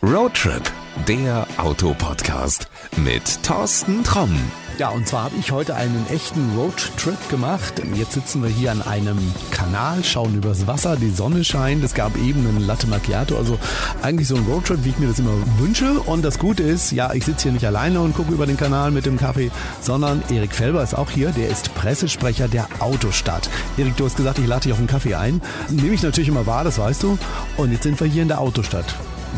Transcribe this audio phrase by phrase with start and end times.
[0.00, 0.62] Roadtrip,
[1.08, 4.38] der Autopodcast mit Thorsten Tromm.
[4.78, 7.82] Ja, und zwar habe ich heute einen echten Roadtrip gemacht.
[7.94, 9.18] Jetzt sitzen wir hier an einem
[9.50, 11.82] Kanal, schauen übers Wasser, die Sonne scheint.
[11.82, 13.36] Es gab eben einen Latte Macchiato.
[13.36, 13.58] Also
[14.00, 15.94] eigentlich so ein Roadtrip, wie ich mir das immer wünsche.
[15.94, 18.92] Und das Gute ist, ja, ich sitze hier nicht alleine und gucke über den Kanal
[18.92, 21.30] mit dem Kaffee, sondern Erik Felber ist auch hier.
[21.30, 23.50] Der ist Pressesprecher der Autostadt.
[23.76, 25.42] Erik, du hast gesagt, ich lade dich auf einen Kaffee ein.
[25.70, 27.18] Nehme ich natürlich immer wahr, das weißt du.
[27.56, 28.94] Und jetzt sind wir hier in der Autostadt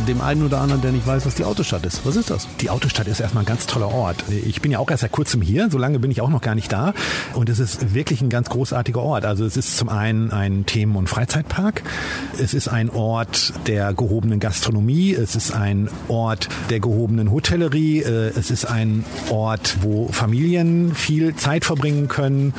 [0.07, 2.05] dem einen oder anderen, der nicht weiß, was die Autostadt ist.
[2.07, 2.47] Was ist das?
[2.61, 4.25] Die Autostadt ist erstmal ein ganz toller Ort.
[4.47, 6.55] Ich bin ja auch erst seit kurzem hier, so lange bin ich auch noch gar
[6.55, 6.95] nicht da.
[7.35, 9.25] Und es ist wirklich ein ganz großartiger Ort.
[9.25, 11.83] Also es ist zum einen ein Themen- und Freizeitpark.
[12.39, 15.13] Es ist ein Ort der gehobenen Gastronomie.
[15.13, 18.03] Es ist ein Ort der gehobenen Hotellerie.
[18.03, 22.55] Äh, es ist ein Ort, wo Familien viel Zeit verbringen können.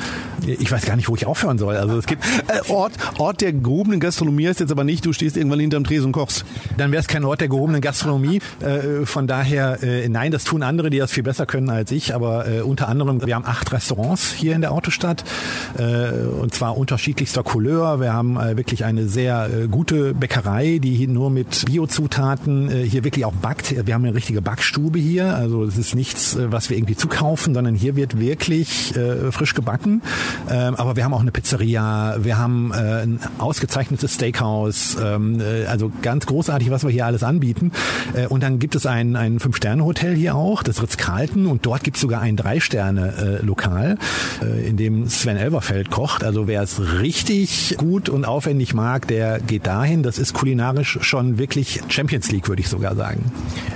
[0.46, 1.76] Ich weiß gar nicht, wo ich aufhören soll.
[1.76, 5.36] Also es gibt äh, Ort, Ort der gehobenen Gastronomie ist jetzt aber nicht, du stehst
[5.36, 6.44] irgendwann hinterm Tresen und kochst.
[6.76, 8.42] Dann wäre es kein ein Ort der gehobenen Gastronomie.
[8.60, 12.14] Äh, von daher, äh, nein, das tun andere, die das viel besser können als ich.
[12.14, 15.24] Aber äh, unter anderem, wir haben acht Restaurants hier in der Autostadt
[15.78, 18.00] und zwar unterschiedlichster Couleur.
[18.00, 23.32] Wir haben wirklich eine sehr gute Bäckerei, die hier nur mit Biozutaten hier wirklich auch
[23.32, 23.86] backt.
[23.86, 25.34] Wir haben eine richtige Backstube hier.
[25.34, 28.92] Also es ist nichts, was wir irgendwie zukaufen, sondern hier wird wirklich
[29.30, 30.02] frisch gebacken.
[30.50, 34.96] Ähm, aber wir haben auch eine Pizzeria, wir haben ein ausgezeichnetes Steakhouse.
[35.02, 37.72] Ähm, also ganz großartig, was wir hier alles anbieten.
[38.14, 41.46] Äh, und dann gibt es ein, ein Fünf-Sterne-Hotel hier auch, das Ritz-Carlton.
[41.46, 43.98] Und dort gibt es sogar ein Drei-Sterne-Lokal,
[44.42, 46.24] äh, in dem Sven Elverfeld kocht.
[46.24, 50.02] Also wer es richtig gut und aufwendig mag, der geht dahin.
[50.02, 53.30] Das ist kulinarisch schon wirklich Champions League, würde ich sogar sagen.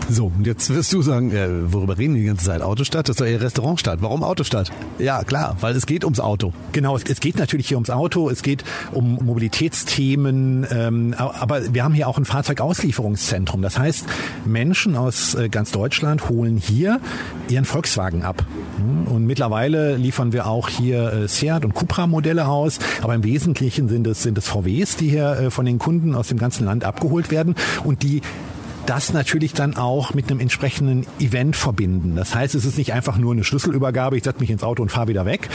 [0.09, 2.63] So, jetzt wirst du sagen, äh, worüber reden wir die ganze Zeit?
[2.63, 3.09] Autostadt?
[3.09, 4.01] Das ist doch eher Restaurantstadt.
[4.03, 4.71] Warum Autostadt?
[4.99, 6.53] Ja, klar, weil es geht ums Auto.
[6.73, 8.31] Genau, es, es geht natürlich hier ums Auto.
[8.31, 10.67] Es geht um Mobilitätsthemen.
[10.71, 13.63] Ähm, aber wir haben hier auch ein Fahrzeugauslieferungs Einkaufszentrum.
[13.63, 14.07] Das heißt,
[14.45, 17.01] Menschen aus äh, ganz Deutschland holen hier
[17.49, 18.45] ihren Volkswagen ab.
[18.77, 23.25] Hm, und mittlerweile liefern wir auch hier äh, Seat und Cupra Modelle aus, aber im
[23.25, 26.65] Wesentlichen sind es, sind es VWs, die hier äh, von den Kunden aus dem ganzen
[26.67, 28.23] Land abgeholt werden und die
[28.87, 32.17] das natürlich dann auch mit einem entsprechenden Event verbinden.
[32.17, 34.91] Das heißt, es ist nicht einfach nur eine Schlüsselübergabe, ich setze mich ins Auto und
[34.91, 35.49] fahre wieder weg,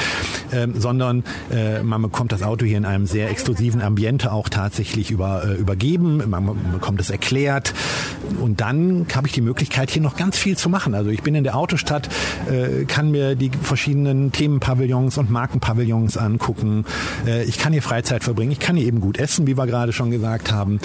[0.52, 5.12] ähm, sondern äh, man bekommt das Auto hier in einem sehr exklusiven Ambiente auch tatsächlich
[5.12, 7.74] über, äh, übergeben, man bekommt es erklärt
[8.40, 10.94] und dann habe ich die Möglichkeit, hier noch ganz viel zu machen.
[10.94, 12.10] Also ich bin in der Autostadt,
[12.50, 16.86] äh, kann mir die verschiedenen Themenpavillons und Markenpavillons angucken.
[17.26, 19.94] Äh, ich kann hier Freizeit verbringen, ich kann hier eben gut essen, wie wir gerade
[19.94, 20.80] schon gesagt haben.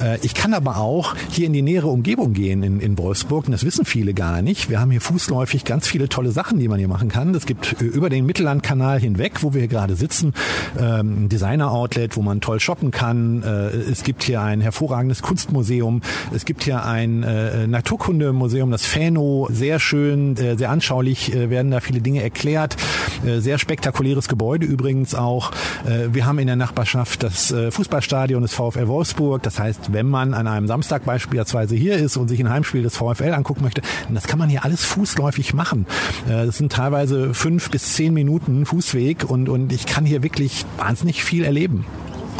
[0.00, 3.46] Äh, ich kann aber auch hier in die nähere Umgebung gehen in, in Wolfsburg.
[3.46, 4.70] Und das wissen viele gar nicht.
[4.70, 7.34] Wir haben hier fußläufig ganz viele tolle Sachen, die man hier machen kann.
[7.34, 10.34] Es gibt äh, über den Mittellandkanal hinweg, wo wir hier gerade sitzen,
[10.78, 13.42] ähm, ein Designer-Outlet, wo man toll shoppen kann.
[13.42, 16.02] Äh, es gibt hier ein hervorragendes Kunstmuseum.
[16.34, 19.48] Es gibt hier ein äh, Naturkundemuseum, das Fäno.
[19.50, 22.76] Sehr schön, sehr anschaulich werden da viele Dinge erklärt.
[23.24, 25.52] Sehr spektakuläres Gebäude übrigens auch.
[25.84, 29.42] Wir haben in der Nachbarschaft das Fußballstadion des VfL Wolfsburg.
[29.42, 32.96] Das heißt, wenn man an einem Samstag beispielsweise hier ist und sich ein Heimspiel des
[32.96, 35.86] VfL angucken möchte, das kann man hier alles fußläufig machen.
[36.28, 40.64] Äh, das sind teilweise fünf bis zehn Minuten Fußweg und, und ich kann hier wirklich
[40.76, 41.84] wahnsinnig viel erleben.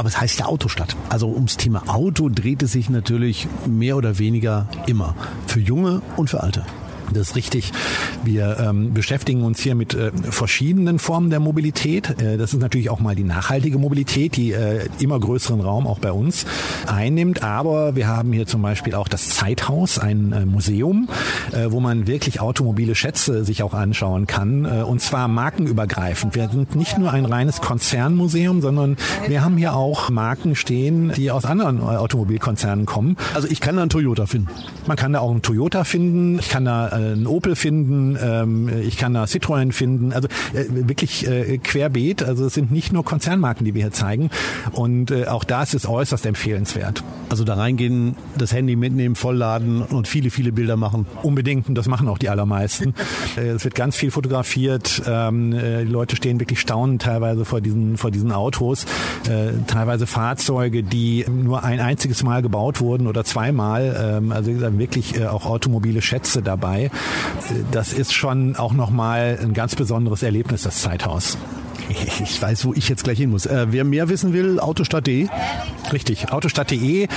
[0.00, 0.96] Aber es heißt ja Autostadt.
[1.10, 5.14] Also ums Thema Auto dreht es sich natürlich mehr oder weniger immer.
[5.46, 6.64] Für Junge und für Alte.
[7.12, 7.72] Das ist richtig.
[8.24, 12.20] Wir ähm, beschäftigen uns hier mit äh, verschiedenen Formen der Mobilität.
[12.20, 15.98] Äh, das ist natürlich auch mal die nachhaltige Mobilität, die äh, immer größeren Raum auch
[15.98, 16.46] bei uns
[16.86, 17.42] einnimmt.
[17.42, 21.08] Aber wir haben hier zum Beispiel auch das Zeithaus, ein äh, Museum,
[21.52, 24.64] äh, wo man wirklich automobile Schätze sich auch anschauen kann.
[24.64, 26.34] Äh, und zwar markenübergreifend.
[26.34, 28.96] Wir sind nicht nur ein reines Konzernmuseum, sondern
[29.26, 33.16] wir haben hier auch Marken stehen, die aus anderen Automobilkonzernen kommen.
[33.34, 34.48] Also ich kann da einen Toyota finden.
[34.86, 36.38] Man kann da auch einen Toyota finden.
[36.38, 41.26] Ich kann da einen Opel finden, ähm, ich kann da Citroën finden, also äh, wirklich
[41.26, 42.22] äh, querbeet.
[42.22, 44.30] Also es sind nicht nur Konzernmarken, die wir hier zeigen
[44.72, 47.02] und äh, auch das ist äußerst empfehlenswert.
[47.28, 51.06] Also da reingehen, das Handy mitnehmen, vollladen und viele, viele Bilder machen.
[51.22, 52.94] Unbedingt und das machen auch die allermeisten.
[53.36, 58.10] es wird ganz viel fotografiert, ähm, die Leute stehen wirklich staunend teilweise vor diesen, vor
[58.10, 58.86] diesen Autos,
[59.66, 65.46] teilweise Fahrzeuge, die nur ein einziges Mal gebaut wurden oder zweimal, ähm, also wirklich auch
[65.46, 66.89] automobile Schätze dabei
[67.70, 71.38] das ist schon auch nochmal ein ganz besonderes Erlebnis, das Zeithaus.
[72.20, 73.46] Ich weiß, wo ich jetzt gleich hin muss.
[73.46, 75.28] Äh, wer mehr wissen will, autostadt.de.
[75.92, 77.08] Richtig, autostadt.de.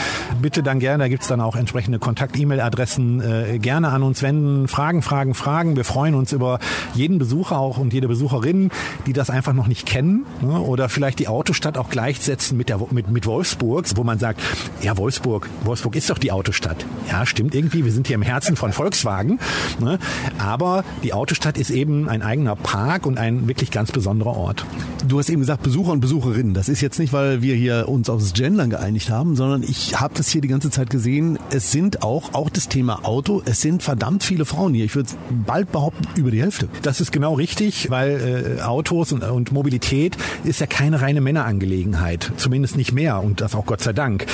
[0.42, 3.22] Bitte dann gerne, da gibt's dann auch entsprechende Kontakt-E-Mail-Adressen.
[3.22, 4.68] Äh, gerne an uns wenden.
[4.68, 5.76] Fragen, Fragen, Fragen.
[5.76, 6.60] Wir freuen uns über
[6.94, 8.72] jeden Besucher auch und jede Besucherin,
[9.06, 10.26] die das einfach noch nicht kennen.
[10.42, 10.60] Ne?
[10.60, 14.42] Oder vielleicht die Autostadt auch gleichsetzen mit, der, mit, mit Wolfsburg, wo man sagt,
[14.82, 16.86] ja, Wolfsburg, Wolfsburg ist doch die Autostadt.
[17.10, 17.86] Ja, stimmt irgendwie.
[17.86, 19.40] Wir sind hier im Herzen von Volkswagen.
[19.80, 20.00] Ne?
[20.40, 24.63] Aber die Autostadt ist eben ein eigener Park und ein wirklich ganz besonderer Ort.
[25.08, 26.54] Du hast eben gesagt Besucher und Besucherinnen.
[26.54, 30.14] Das ist jetzt nicht, weil wir hier uns aufs Gendern geeinigt haben, sondern ich habe
[30.16, 31.38] das hier die ganze Zeit gesehen.
[31.52, 34.86] Es sind auch, auch das Thema Auto, es sind verdammt viele Frauen hier.
[34.86, 35.10] Ich würde
[35.46, 36.70] bald behaupten, über die Hälfte.
[36.84, 40.16] Das ist genau richtig, weil äh, Autos und, und Mobilität
[40.46, 42.32] ist ja keine reine Männerangelegenheit.
[42.38, 44.26] Zumindest nicht mehr und das auch Gott sei Dank.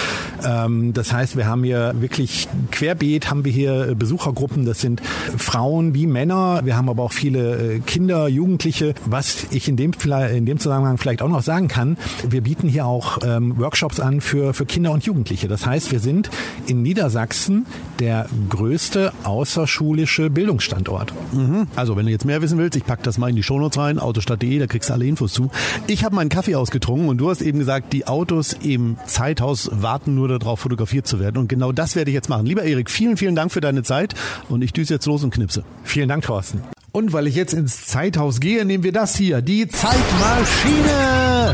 [0.45, 4.65] Ähm, das heißt, wir haben hier wirklich querbeet, haben wir hier Besuchergruppen.
[4.65, 5.01] Das sind
[5.37, 6.61] Frauen wie Männer.
[6.63, 8.93] Wir haben aber auch viele äh, Kinder, Jugendliche.
[9.05, 9.93] Was ich in dem,
[10.27, 14.21] in dem Zusammenhang vielleicht auch noch sagen kann, wir bieten hier auch ähm, Workshops an
[14.21, 15.47] für, für Kinder und Jugendliche.
[15.47, 16.29] Das heißt, wir sind
[16.67, 17.65] in Niedersachsen
[17.99, 21.13] der größte außerschulische Bildungsstandort.
[21.33, 21.67] Mhm.
[21.75, 23.99] Also, wenn du jetzt mehr wissen willst, ich packe das mal in die Shownotes rein,
[23.99, 25.49] autostadt.de, da kriegst du alle Infos zu.
[25.87, 30.15] Ich habe meinen Kaffee ausgetrunken und du hast eben gesagt, die Autos im Zeithaus warten
[30.15, 31.37] nur darauf, fotografiert zu werden.
[31.37, 32.45] Und genau das werde ich jetzt machen.
[32.45, 34.15] Lieber Erik, vielen, vielen Dank für deine Zeit
[34.49, 35.63] und ich düse jetzt los und knipse.
[35.83, 36.61] Vielen Dank, Thorsten.
[36.91, 41.53] Und weil ich jetzt ins Zeithaus gehe, nehmen wir das hier, die Zeitmaschine.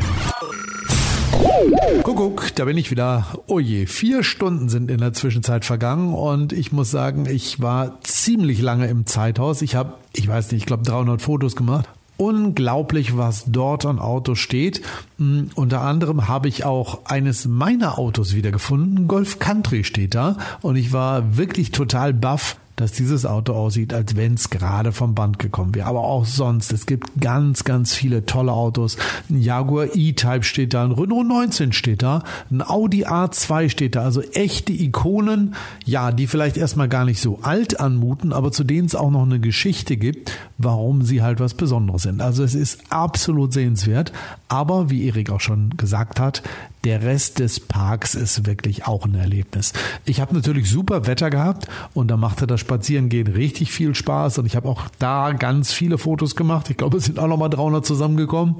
[2.03, 3.25] Kuckuck, da bin ich wieder.
[3.47, 7.99] Oh je, vier Stunden sind in der Zwischenzeit vergangen und ich muss sagen, ich war
[8.01, 9.61] ziemlich lange im Zeithaus.
[9.61, 11.89] Ich habe, ich weiß nicht, ich glaube 300 Fotos gemacht.
[12.17, 14.81] Unglaublich, was dort an Autos steht.
[15.17, 19.09] Mm, unter anderem habe ich auch eines meiner Autos wiedergefunden.
[19.09, 24.15] Golf Country steht da und ich war wirklich total baff dass dieses Auto aussieht, als
[24.15, 25.87] wenn es gerade vom Band gekommen wäre.
[25.87, 28.97] Aber auch sonst, es gibt ganz, ganz viele tolle Autos.
[29.29, 34.03] Ein Jaguar E-Type steht da, ein Renault 19 steht da, ein Audi A2 steht da.
[34.03, 35.55] Also echte Ikonen,
[35.85, 39.23] ja, die vielleicht erstmal gar nicht so alt anmuten, aber zu denen es auch noch
[39.23, 42.21] eine Geschichte gibt, warum sie halt was Besonderes sind.
[42.21, 44.11] Also es ist absolut sehenswert.
[44.47, 46.43] Aber wie Erik auch schon gesagt hat,
[46.85, 49.73] der Rest des Parks ist wirklich auch ein Erlebnis.
[50.05, 54.45] Ich habe natürlich super Wetter gehabt und da machte das Spazierengehen richtig viel Spaß und
[54.45, 56.69] ich habe auch da ganz viele Fotos gemacht.
[56.69, 58.55] Ich glaube, es sind auch nochmal 300 zusammengekommen.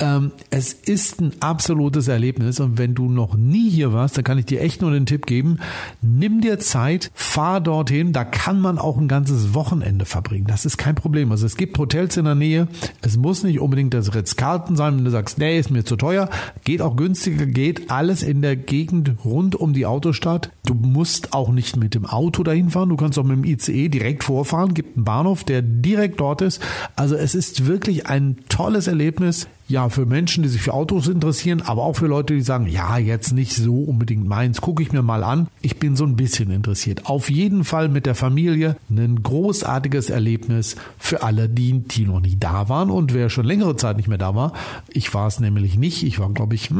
[0.00, 4.38] Ähm, es ist ein absolutes Erlebnis und wenn du noch nie hier warst, dann kann
[4.38, 5.58] ich dir echt nur den Tipp geben,
[6.02, 10.46] nimm dir Zeit, fahr dorthin, da kann man auch ein ganzes Wochenende verbringen.
[10.48, 11.30] Das ist kein Problem.
[11.30, 12.66] Also es gibt Hotels in der Nähe.
[13.02, 16.28] Es muss nicht unbedingt das Ritz-Carlton sein, wenn du sagst, nee, ist mir zu teuer.
[16.64, 20.50] Geht auch günstiger, geht geht alles in der Gegend rund um die Autostadt.
[20.64, 22.88] Du musst auch nicht mit dem Auto dahin fahren.
[22.88, 24.72] Du kannst auch mit dem ICE direkt vorfahren.
[24.72, 26.62] Gibt einen Bahnhof, der direkt dort ist.
[26.96, 31.60] Also es ist wirklich ein tolles Erlebnis ja, für Menschen, die sich für Autos interessieren,
[31.60, 35.02] aber auch für Leute, die sagen, ja, jetzt nicht so unbedingt meins, gucke ich mir
[35.02, 35.48] mal an.
[35.60, 37.04] Ich bin so ein bisschen interessiert.
[37.04, 42.36] Auf jeden Fall mit der Familie ein großartiges Erlebnis für alle, die, die noch nie
[42.38, 44.54] da waren und wer schon längere Zeit nicht mehr da war.
[44.88, 46.02] Ich war es nämlich nicht.
[46.02, 46.70] Ich war, glaube ich,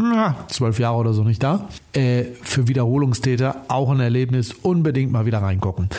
[0.49, 1.69] zwölf Jahre oder so nicht da.
[1.93, 4.55] Äh, für Wiederholungstäter auch ein Erlebnis.
[4.63, 5.91] Unbedingt mal wieder reingucken.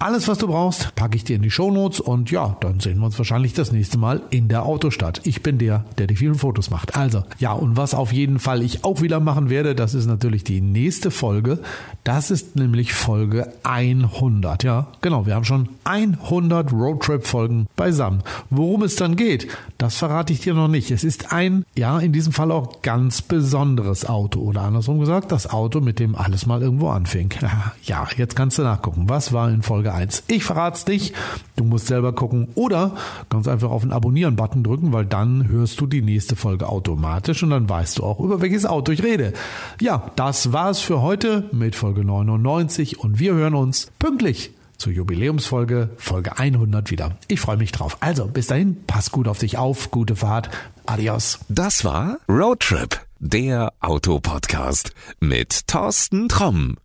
[0.00, 3.06] Alles, was du brauchst, packe ich dir in die Shownotes und ja, dann sehen wir
[3.06, 5.20] uns wahrscheinlich das nächste Mal in der Autostadt.
[5.22, 6.96] Ich bin der, der die vielen vielen Fotos macht.
[6.96, 10.44] Also, ja, und was auf jeden Fall ich auch wieder machen werde, das ist natürlich
[10.44, 11.58] die nächste Folge.
[12.04, 14.64] Das ist nämlich Folge 100.
[14.64, 18.22] Ja, genau, wir haben schon 100 Roadtrip-Folgen beisammen.
[18.50, 19.48] Worum es dann geht,
[19.78, 20.90] das verrate ich dir noch nicht.
[20.90, 24.40] Es ist ein, ja, in diesem Fall auch ganz besonderes Auto.
[24.40, 27.30] Oder andersrum gesagt, das Auto, mit dem alles mal irgendwo anfing.
[27.84, 29.08] Ja, jetzt kannst du nachgucken.
[29.08, 30.24] Was war in Folge 1?
[30.28, 31.14] Ich verrate es nicht.
[31.56, 32.48] Du musst selber gucken.
[32.54, 32.92] Oder
[33.28, 37.42] ganz einfach auf den Abonnieren-Button drücken, weil dann hörst du die nächste nächste Folge automatisch
[37.42, 39.32] und dann weißt du auch, über welches Auto ich rede.
[39.80, 45.90] Ja, das war's für heute mit Folge 99 und wir hören uns pünktlich zur Jubiläumsfolge,
[45.96, 47.16] Folge 100 wieder.
[47.26, 47.96] Ich freue mich drauf.
[47.98, 50.48] Also, bis dahin, pass gut auf dich auf, gute Fahrt,
[50.86, 51.40] adios.
[51.48, 56.76] Das war Roadtrip, der Autopodcast mit Thorsten Tromm.